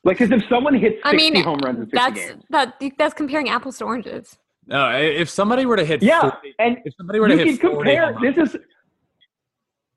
[0.04, 2.80] Like, because if someone hits 60 I mean, home runs in 60 that's games, that.
[2.98, 4.38] That's comparing apples to oranges.
[4.66, 7.60] No, if somebody were to hit, yeah, 40, and if somebody were to you hit
[7.60, 8.12] can 40 compare.
[8.12, 8.62] home runs, This is well,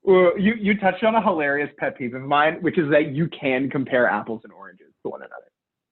[0.06, 3.70] you you touched on a hilarious pet peeve of mine, which is that you can
[3.70, 5.34] compare apples and oranges to one another.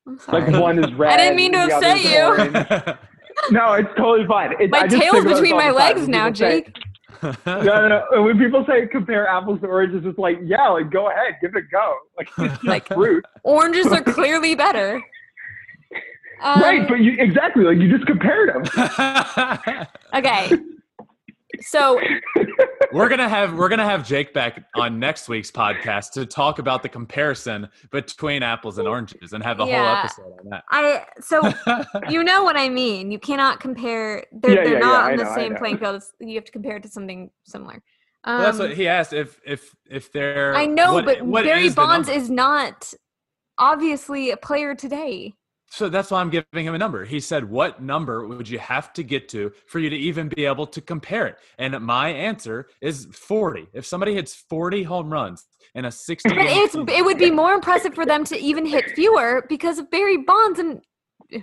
[0.08, 0.52] I'm sorry.
[0.52, 1.12] Like one is red.
[1.14, 2.94] I didn't mean to upset you.
[3.52, 4.54] No, it's totally fine.
[4.60, 6.76] It, My I just tail's think about this between my legs now, people say- Jake.
[7.46, 8.24] no, no, no.
[8.24, 11.64] When people say compare apples to oranges, it's like, yeah, like go ahead, give it
[11.64, 11.98] a go.
[12.18, 14.96] Like it's just Like- fruit, Oranges are clearly better.
[16.42, 16.88] Um, right?
[16.88, 18.64] But you exactly like you just compared them.
[20.16, 20.52] okay.
[21.62, 22.00] So
[22.92, 26.84] we're gonna have we're gonna have Jake back on next week's podcast to talk about
[26.84, 29.86] the comparison between apples and oranges and have a Yeah.
[29.86, 30.64] whole episode on that.
[30.70, 31.42] I so
[32.10, 33.12] you know what I mean.
[33.12, 34.26] You cannot compare.
[34.32, 36.04] They're, Yeah, they're yeah, not yeah, I on the know, I same playing field.
[36.20, 37.82] You have to compare it to something similar.
[38.24, 39.14] Um, Well, that's what he asked.
[39.14, 42.94] If if if they're I know, what- but what Barry is Bonds is not
[43.58, 45.34] obviously a player today.
[45.70, 47.06] So that's why I'm giving him a number.
[47.06, 50.46] He said, "What number would you have to get to for you to even be
[50.46, 53.68] able to compare it?" And my answer is 40.
[53.74, 57.32] If somebody hits 40 home runs in a 60 But it's season- it would be
[57.32, 60.82] more impressive for them to even hit fewer because of Barry Bonds and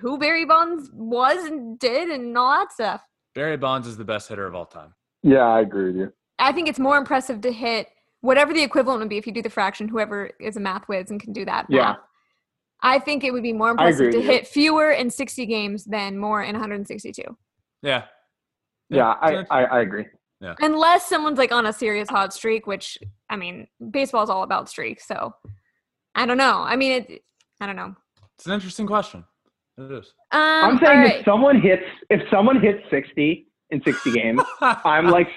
[0.01, 3.03] who Barry Bonds was and did and all that stuff.
[3.35, 4.95] Barry Bonds is the best hitter of all time.
[5.23, 6.13] Yeah, I agree with you.
[6.39, 7.89] I think it's more impressive to hit
[8.23, 9.89] whatever the equivalent would be if you do the fraction.
[9.89, 11.67] Whoever is a math whiz and can do that.
[11.69, 11.83] Yeah.
[11.83, 11.99] math.
[12.85, 16.43] I think it would be more impressive to hit fewer in 60 games than more
[16.43, 17.23] in 162.
[17.83, 18.05] Yeah.
[18.91, 20.05] Yeah, I, I, I agree.
[20.61, 22.99] Unless someone's like on a serious hot streak, which
[23.31, 25.09] I mean, baseball is all about streaks.
[25.09, 25.35] So
[26.15, 26.59] I don't know.
[26.59, 27.25] I mean, it,
[27.61, 27.95] I don't know.
[28.37, 29.25] it's an interesting question.
[29.79, 30.13] It is.
[30.33, 35.07] Um, I'm saying all if someone hits if someone hits 60 in 60 games, I'm
[35.07, 35.29] like,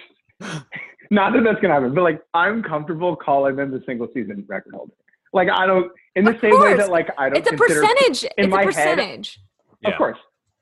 [1.09, 4.73] not that that's gonna happen, but like I'm comfortable calling them the single season record
[4.75, 4.93] holder.
[5.33, 7.81] Like I don't in the Of same way that like I don't it's a consider
[7.81, 8.23] percentage.
[8.23, 9.39] in It's my a head- percentage.
[9.85, 10.17] Of course.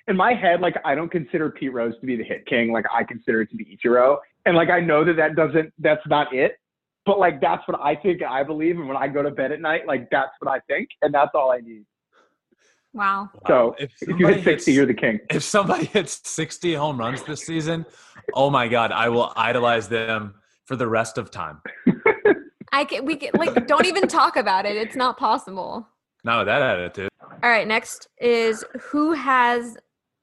[0.07, 2.71] in my head, like I don't consider Pete Rose to be the hit king.
[2.71, 6.05] Like I consider it to be Ichiro, and like I know that that doesn't, that's
[6.07, 6.57] not it.
[7.07, 9.61] But like that's what I think, I believe, and when I go to bed at
[9.61, 11.85] night, like that's what I think, and that's all I need.
[12.93, 13.29] Wow.
[13.47, 15.19] So if, if you hit 60, hits, you're the king.
[15.29, 17.85] If somebody hits 60 home runs this season,
[18.33, 21.61] oh my God, I will idolize them for the rest of time.
[22.75, 24.75] I can, we can, like, don't even talk about it.
[24.75, 25.88] It's not possible.
[26.25, 27.09] Not with that attitude.
[27.21, 27.65] All right.
[27.65, 29.77] Next is who has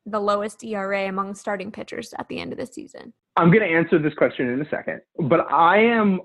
[0.05, 3.15] the lowest ERA among starting pitchers at the end of the season?
[3.39, 6.21] I'm going to answer this question in a second, but I am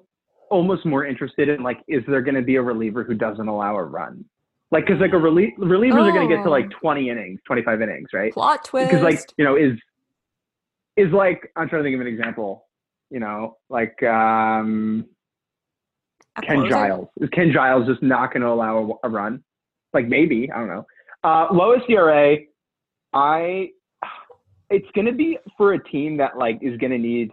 [0.50, 3.78] almost more interested in like, is there going to be a reliever who doesn't allow
[3.78, 4.26] a run?
[4.70, 6.10] Like, because like a relie- relievers oh.
[6.10, 8.34] are going to get to like 20 innings, 25 innings, right?
[8.34, 8.92] Plot twist.
[8.92, 9.80] Because like you know is
[10.98, 12.66] is like I'm trying to think of an example.
[13.10, 15.06] You know, like um,
[16.44, 17.08] Ken Giles.
[17.22, 19.44] Is Ken Giles just not going to allow a, a, run?
[19.94, 20.86] Like maybe I don't know.
[21.24, 22.38] Uh, lowest ERA,
[23.14, 23.70] I
[24.70, 27.32] it's going to be for a team that like is going to need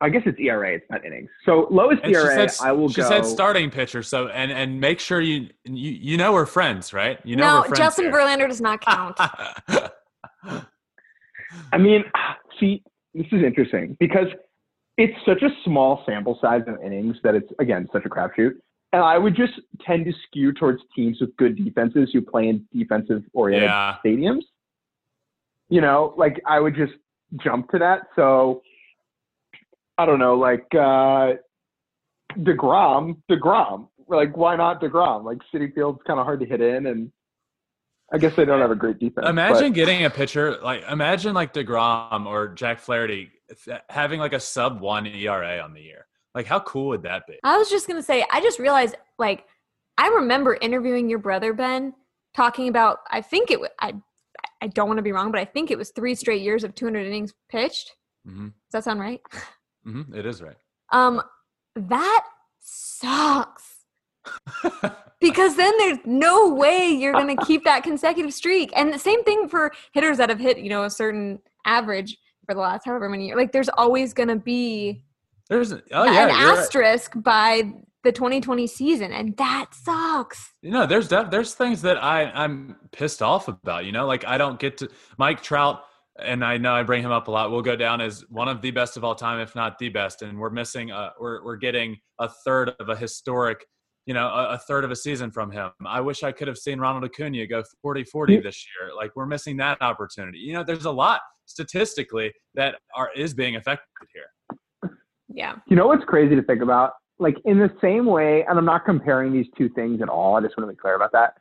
[0.00, 0.74] I guess it's ERA.
[0.74, 1.30] It's not innings.
[1.46, 3.08] So lowest and ERA, said, I will she go.
[3.08, 4.02] She said starting pitcher.
[4.02, 7.18] So and and make sure you you you know we're friends, right?
[7.24, 7.62] You know.
[7.62, 8.12] No, Justin here.
[8.12, 9.16] Verlander does not count.
[11.72, 12.04] I mean,
[12.58, 12.82] see,
[13.14, 14.26] this is interesting because
[14.96, 18.52] it's such a small sample size of innings that it's again such a crapshoot.
[18.92, 19.54] And I would just
[19.84, 23.96] tend to skew towards teams with good defenses who play in defensive oriented yeah.
[24.04, 24.42] stadiums.
[25.68, 26.92] You know, like I would just
[27.42, 28.02] jump to that.
[28.14, 28.62] So
[29.98, 31.34] I don't know, like uh,
[32.38, 33.88] Degrom, Degrom.
[34.06, 35.24] Like, why not Degrom?
[35.24, 37.10] Like, Citi Field's kind of hard to hit in, and
[38.12, 39.26] I guess they don't have a great defense.
[39.28, 39.74] Imagine but.
[39.74, 43.30] getting a pitcher like imagine like Degrom or Jack Flaherty
[43.88, 46.06] having like a sub one ERA on the year.
[46.34, 47.38] Like, how cool would that be?
[47.44, 49.46] I was just gonna say, I just realized, like,
[49.98, 51.94] I remember interviewing your brother Ben,
[52.34, 52.98] talking about.
[53.10, 53.60] I think it.
[53.80, 53.94] I
[54.60, 56.74] I don't want to be wrong, but I think it was three straight years of
[56.74, 57.92] 200 innings pitched.
[58.26, 58.46] Mm-hmm.
[58.46, 59.20] Does that sound right?
[59.86, 60.14] Mm-hmm.
[60.14, 60.56] It is right.
[60.92, 61.20] Um,
[61.76, 62.24] that
[62.60, 63.84] sucks.
[65.20, 68.72] because then there's no way you're going to keep that consecutive streak.
[68.74, 72.54] And the same thing for hitters that have hit, you know, a certain average for
[72.54, 73.36] the last however many years.
[73.36, 75.04] Like there's always going to be
[75.48, 77.24] there's oh yeah, an asterisk right.
[77.24, 80.52] by the 2020 season, and that sucks.
[80.62, 83.84] You know, there's def- there's things that I I'm pissed off about.
[83.84, 85.82] You know, like I don't get to Mike Trout
[86.18, 88.62] and I know I bring him up a lot, We'll go down as one of
[88.62, 90.22] the best of all time, if not the best.
[90.22, 93.66] And we're missing, a, we're we're getting a third of a historic,
[94.06, 95.70] you know, a, a third of a season from him.
[95.84, 98.94] I wish I could have seen Ronald Acuna go 40-40 this year.
[98.94, 100.38] Like we're missing that opportunity.
[100.38, 101.20] You know, there's a lot
[101.54, 104.92] statistically that are is being affected here.
[105.28, 105.56] Yeah.
[105.68, 106.92] You know what's crazy to think about?
[107.18, 110.36] Like in the same way, and I'm not comparing these two things at all.
[110.36, 111.34] I just want to be clear about that.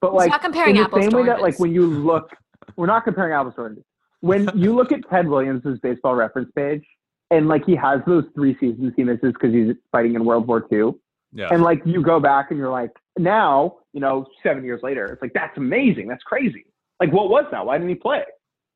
[0.00, 2.30] But like in the same way that like when you look,
[2.76, 3.84] we're not comparing apples to oranges
[4.20, 6.84] when you look at Ted Williams' baseball reference page,
[7.30, 10.66] and like he has those three seasons he misses because he's fighting in World War
[10.72, 10.92] II.
[11.32, 11.48] Yeah.
[11.50, 15.20] And like you go back and you're like, now, you know, seven years later, it's
[15.20, 16.08] like, that's amazing.
[16.08, 16.66] That's crazy.
[17.00, 17.66] Like, what was that?
[17.66, 18.22] Why didn't he play?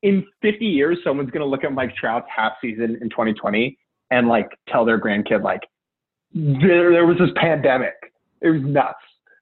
[0.03, 3.77] In 50 years, someone's going to look at Mike Trout's half season in 2020
[4.09, 5.61] and like tell their grandkid, like,
[6.33, 7.93] there, there was this pandemic.
[8.41, 8.97] It was nuts.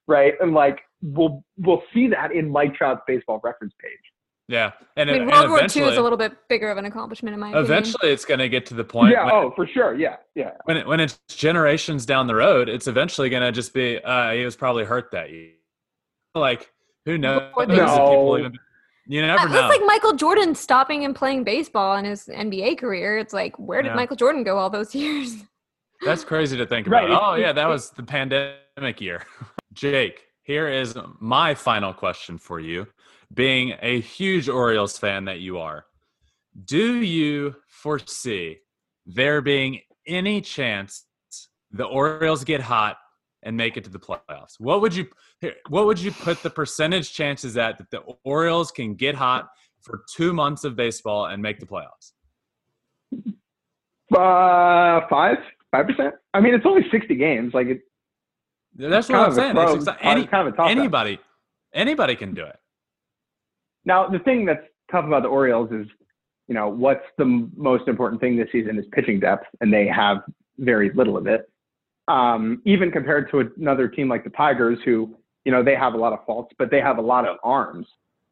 [0.07, 0.33] Right.
[0.41, 3.91] And like, we'll, we'll see that in Mike Trout's baseball reference page.
[4.49, 7.35] Yeah, and, I mean, World War II is a little bit bigger of an accomplishment
[7.35, 7.65] in my opinion.
[7.65, 9.11] Eventually, it's going to get to the point.
[9.11, 9.25] Yeah.
[9.25, 9.95] When, oh, for sure.
[9.95, 10.15] Yeah.
[10.33, 10.53] Yeah.
[10.63, 13.99] When it, when it's generations down the road, it's eventually going to just be.
[14.03, 15.51] Uh, he was probably hurt that year.
[16.33, 16.71] Like
[17.05, 17.51] who knows?
[17.67, 18.37] No.
[18.39, 18.57] Even,
[19.09, 19.59] you never know.
[19.59, 23.17] It's like Michael Jordan stopping and playing baseball in his NBA career.
[23.17, 23.95] It's like, where did yeah.
[23.95, 25.35] Michael Jordan go all those years?
[26.05, 27.09] That's crazy to think about.
[27.09, 27.19] Right.
[27.19, 29.23] Oh yeah, that was the pandemic year.
[29.73, 32.87] Jake, here is my final question for you
[33.33, 35.85] being a huge Orioles fan that you are,
[36.65, 38.57] do you foresee
[39.05, 41.05] there being any chance
[41.71, 42.97] the Orioles get hot
[43.43, 44.59] and make it to the playoffs?
[44.59, 45.07] What would you
[45.69, 49.49] what would you put the percentage chances at that the Orioles can get hot
[49.81, 52.11] for two months of baseball and make the playoffs?
[54.11, 55.37] Uh, five,
[55.71, 56.15] five percent.
[56.33, 57.53] I mean, it's only sixty games.
[57.53, 57.81] Like it.
[58.75, 59.55] That's what I'm saying.
[59.57, 61.19] It's any, kind of anybody,
[61.73, 62.57] anybody can do it.
[63.85, 65.87] Now, the thing that's tough about the Orioles is,
[66.47, 70.17] you know, what's the most important thing this season is pitching depth, and they have
[70.57, 71.49] very little of it.
[72.09, 75.97] Um, even compared to another team like the Tigers, who, you know, they have a
[75.97, 77.85] lot of faults, but they have a lot of arms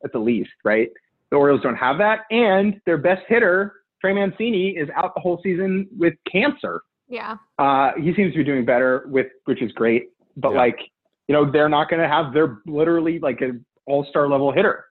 [0.03, 0.89] at the least, right?
[1.29, 5.39] The Orioles don't have that, and their best hitter, Trey Mancini, is out the whole
[5.43, 6.81] season with cancer.
[7.07, 7.35] Yeah.
[7.59, 10.57] Uh, he seems to be doing better with, which is great, but yeah.
[10.57, 10.79] like,
[11.27, 12.33] you know, they're not going to have.
[12.33, 14.85] They're literally like an all-star level hitter.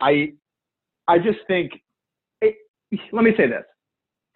[0.00, 0.32] I
[1.06, 1.72] I just think,
[2.42, 2.56] it,
[3.12, 3.64] let me say this.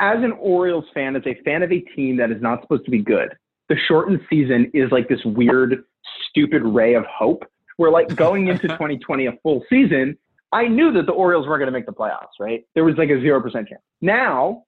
[0.00, 2.90] As an Orioles fan, as a fan of a team that is not supposed to
[2.90, 3.36] be good,
[3.68, 5.84] the shortened season is like this weird,
[6.28, 7.44] stupid ray of hope.
[7.76, 10.16] Where like going into 2020, a full season,
[10.52, 12.64] I knew that the Orioles weren't going to make the playoffs, right?
[12.74, 13.80] There was like a 0% chance.
[14.02, 14.64] Now,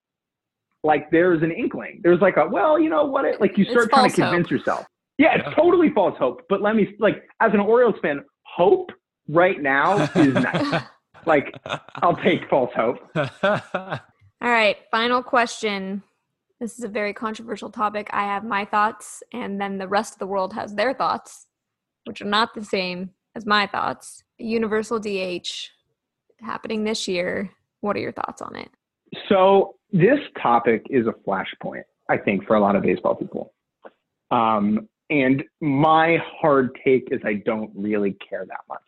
[0.83, 2.01] like there's an inkling.
[2.03, 3.25] There's like a, well, you know what?
[3.25, 4.51] It, like you start trying to convince hope.
[4.51, 4.87] yourself.
[5.19, 5.55] Yeah, it's yeah.
[5.55, 6.43] totally false hope.
[6.49, 8.91] But let me, like, as an Orioles fan, hope
[9.29, 10.83] right now is nice.
[11.27, 11.55] like,
[11.97, 12.99] I'll take false hope.
[14.45, 16.03] All right, final question.
[16.65, 18.09] This is a very controversial topic.
[18.11, 21.47] I have my thoughts, and then the rest of the world has their thoughts,
[22.07, 24.25] which are not the same as my thoughts.
[24.39, 25.69] Universal DH
[26.41, 27.51] happening this year.
[27.83, 28.71] What are your thoughts on it?
[29.29, 33.53] So, this topic is a flashpoint, I think, for a lot of baseball people.
[34.31, 38.81] Um, and my hard take is I don't really care that much.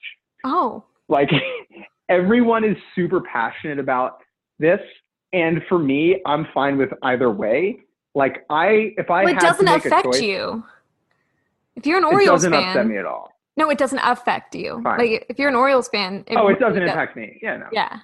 [0.44, 0.82] Oh.
[1.10, 1.28] Like,
[2.08, 4.20] everyone is super passionate about
[4.58, 4.80] this.
[5.32, 7.80] And for me, I'm fine with either way.
[8.14, 10.64] Like, I, if I, well, it doesn't affect choice, you.
[11.74, 13.32] If you're an Orioles fan, it doesn't upset me at all.
[13.56, 14.80] No, it doesn't affect you.
[14.82, 14.98] Fine.
[14.98, 16.24] Like if you're an Orioles fan.
[16.26, 17.38] It oh, it doesn't impact me.
[17.42, 17.66] Yeah, no.
[17.72, 17.98] Yeah.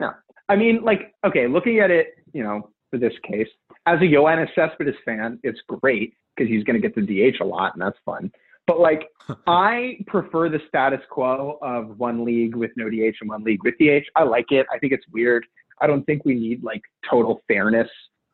[0.00, 0.12] No.
[0.48, 3.48] I mean, like, okay, looking at it, you know, for this case,
[3.86, 7.44] as a Yoenis Cespedes fan, it's great because he's going to get the DH a
[7.44, 8.30] lot, and that's fun.
[8.66, 9.08] But like,
[9.46, 13.74] I prefer the status quo of one league with no DH and one league with
[13.78, 14.06] DH.
[14.16, 14.66] I like it.
[14.72, 15.46] I think it's weird.
[15.80, 17.88] I don't think we need like total fairness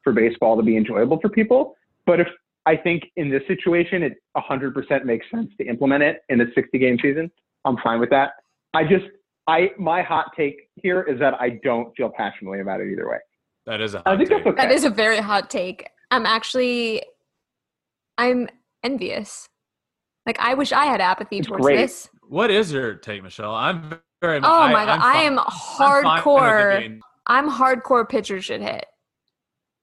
[0.04, 1.74] for baseball to be enjoyable for people.
[2.06, 2.28] But if
[2.66, 6.78] I think in this situation, it 100% makes sense to implement it in the 60
[6.78, 7.30] game season.
[7.64, 8.32] I'm fine with that.
[8.74, 9.06] I just,
[9.46, 13.18] I, my hot take here is that I don't feel passionately about it either way.
[13.66, 14.38] That is a I think take.
[14.38, 14.66] that's okay.
[14.66, 15.88] That is a very hot take.
[16.10, 17.02] I'm actually,
[18.16, 18.48] I'm
[18.82, 19.48] envious.
[20.26, 21.76] Like I wish I had apathy it's towards great.
[21.76, 22.08] this.
[22.28, 23.54] What is your take, Michelle?
[23.54, 24.38] I'm very.
[24.42, 27.00] Oh my god, I am hardcore.
[27.28, 28.86] I'm, hardcore pitcher should hit.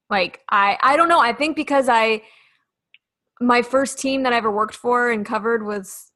[0.10, 1.20] Like I, I don't know.
[1.20, 2.22] I think because I
[3.42, 6.12] my first team that I ever worked for and covered was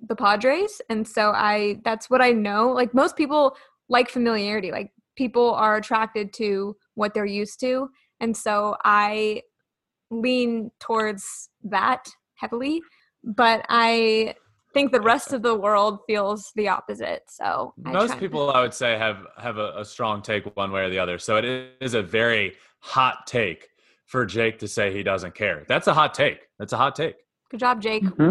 [0.00, 0.80] the Padres.
[0.88, 2.70] And so I that's what I know.
[2.70, 3.56] Like most people
[3.88, 4.70] like familiarity.
[4.70, 7.88] Like people are attracted to what they're used to.
[8.20, 9.42] And so I
[10.10, 12.06] lean towards that
[12.36, 12.80] heavily.
[13.22, 14.34] But I
[14.74, 17.22] think the rest of the world feels the opposite.
[17.28, 20.90] So most people, I would say, have have a, a, strong take one way or
[20.90, 21.18] the other.
[21.18, 21.44] So it
[21.80, 23.68] is a very hot take
[24.04, 25.64] for Jake to say he doesn't care.
[25.68, 26.48] That's a hot take.
[26.58, 27.16] That's a hot take.
[27.50, 28.02] Good job, Jake.
[28.02, 28.30] Mm-hmm.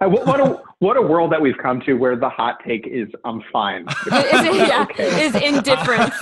[0.00, 2.86] Uh, what, what, a what a world that we've come to where the hot take
[2.86, 3.86] is I'm fine.
[4.06, 5.24] is, yeah, okay.
[5.24, 6.14] is indifference.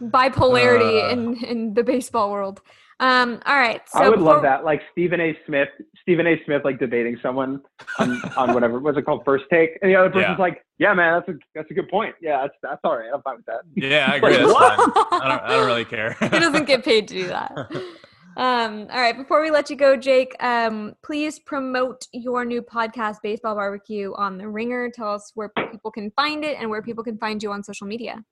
[0.00, 2.60] Bipolarity uh, in in the baseball world.
[3.02, 3.80] Um, all right.
[3.88, 4.34] So I would before...
[4.34, 4.64] love that.
[4.64, 5.36] Like Stephen A.
[5.44, 5.68] Smith,
[6.02, 6.36] Stephen A.
[6.44, 7.60] Smith, like debating someone
[7.98, 10.44] on, on whatever was it called, first take, and the other person's yeah.
[10.44, 12.14] like, "Yeah, man, that's a that's a good point.
[12.22, 13.10] Yeah, that's that's all right.
[13.12, 14.36] I'm fine with that." Yeah, I agree.
[14.38, 15.20] like, that's fine.
[15.20, 16.12] I don't I don't really care.
[16.20, 17.52] he doesn't get paid to do that.
[18.34, 19.14] Um, all right.
[19.14, 24.38] Before we let you go, Jake, um, please promote your new podcast, Baseball Barbecue, on
[24.38, 24.90] the Ringer.
[24.90, 27.86] Tell us where people can find it and where people can find you on social
[27.86, 28.24] media.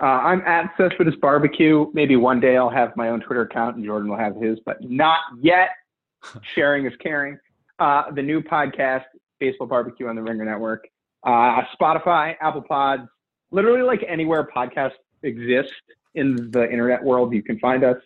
[0.00, 1.86] Uh, I'm at Cespedes Barbecue.
[1.94, 4.78] Maybe one day I'll have my own Twitter account and Jordan will have his, but
[4.82, 5.70] not yet.
[6.54, 7.38] Sharing is caring.
[7.78, 9.04] Uh, the new podcast,
[9.38, 10.88] Baseball Barbecue on the Ringer Network,
[11.24, 13.02] uh, Spotify, Apple Pods,
[13.50, 14.92] literally like anywhere podcasts
[15.22, 15.72] exist
[16.14, 17.96] in the internet world, you can find us.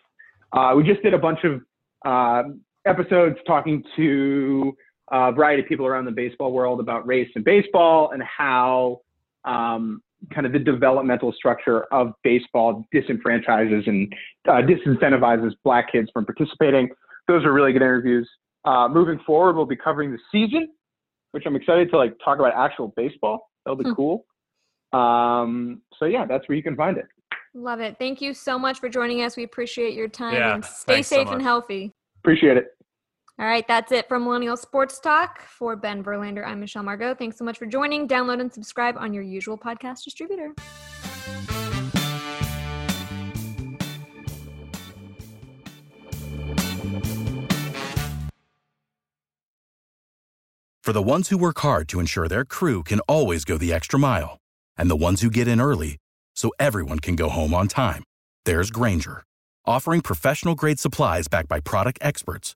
[0.53, 1.61] Uh, we just did a bunch of
[2.05, 2.49] uh,
[2.85, 4.75] episodes talking to
[5.11, 9.01] a variety of people around the baseball world about race and baseball and how
[9.45, 10.01] um,
[10.33, 14.13] kind of the developmental structure of baseball disenfranchises and
[14.47, 16.89] uh, disincentivizes black kids from participating.
[17.27, 18.29] Those are really good interviews.
[18.65, 20.67] Uh, moving forward, we'll be covering the season,
[21.31, 23.49] which I'm excited to like talk about actual baseball.
[23.65, 23.93] That'll be hmm.
[23.93, 24.25] cool.
[24.91, 27.05] Um, so yeah, that's where you can find it.
[27.53, 27.97] Love it.
[27.97, 29.35] Thank you so much for joining us.
[29.35, 31.93] We appreciate your time yeah, and stay safe so and healthy.
[32.19, 32.78] Appreciate it.
[33.39, 35.41] All right, that's it from Millennial Sports Talk.
[35.43, 37.15] For Ben Verlander, I'm Michelle Margaux.
[37.15, 38.05] Thanks so much for joining.
[38.05, 40.53] Download and subscribe on your usual podcast distributor.
[50.83, 53.97] For the ones who work hard to ensure their crew can always go the extra
[53.97, 54.37] mile,
[54.75, 55.95] and the ones who get in early
[56.35, 58.03] so everyone can go home on time,
[58.43, 59.23] there's Grainger,
[59.65, 62.55] offering professional grade supplies backed by product experts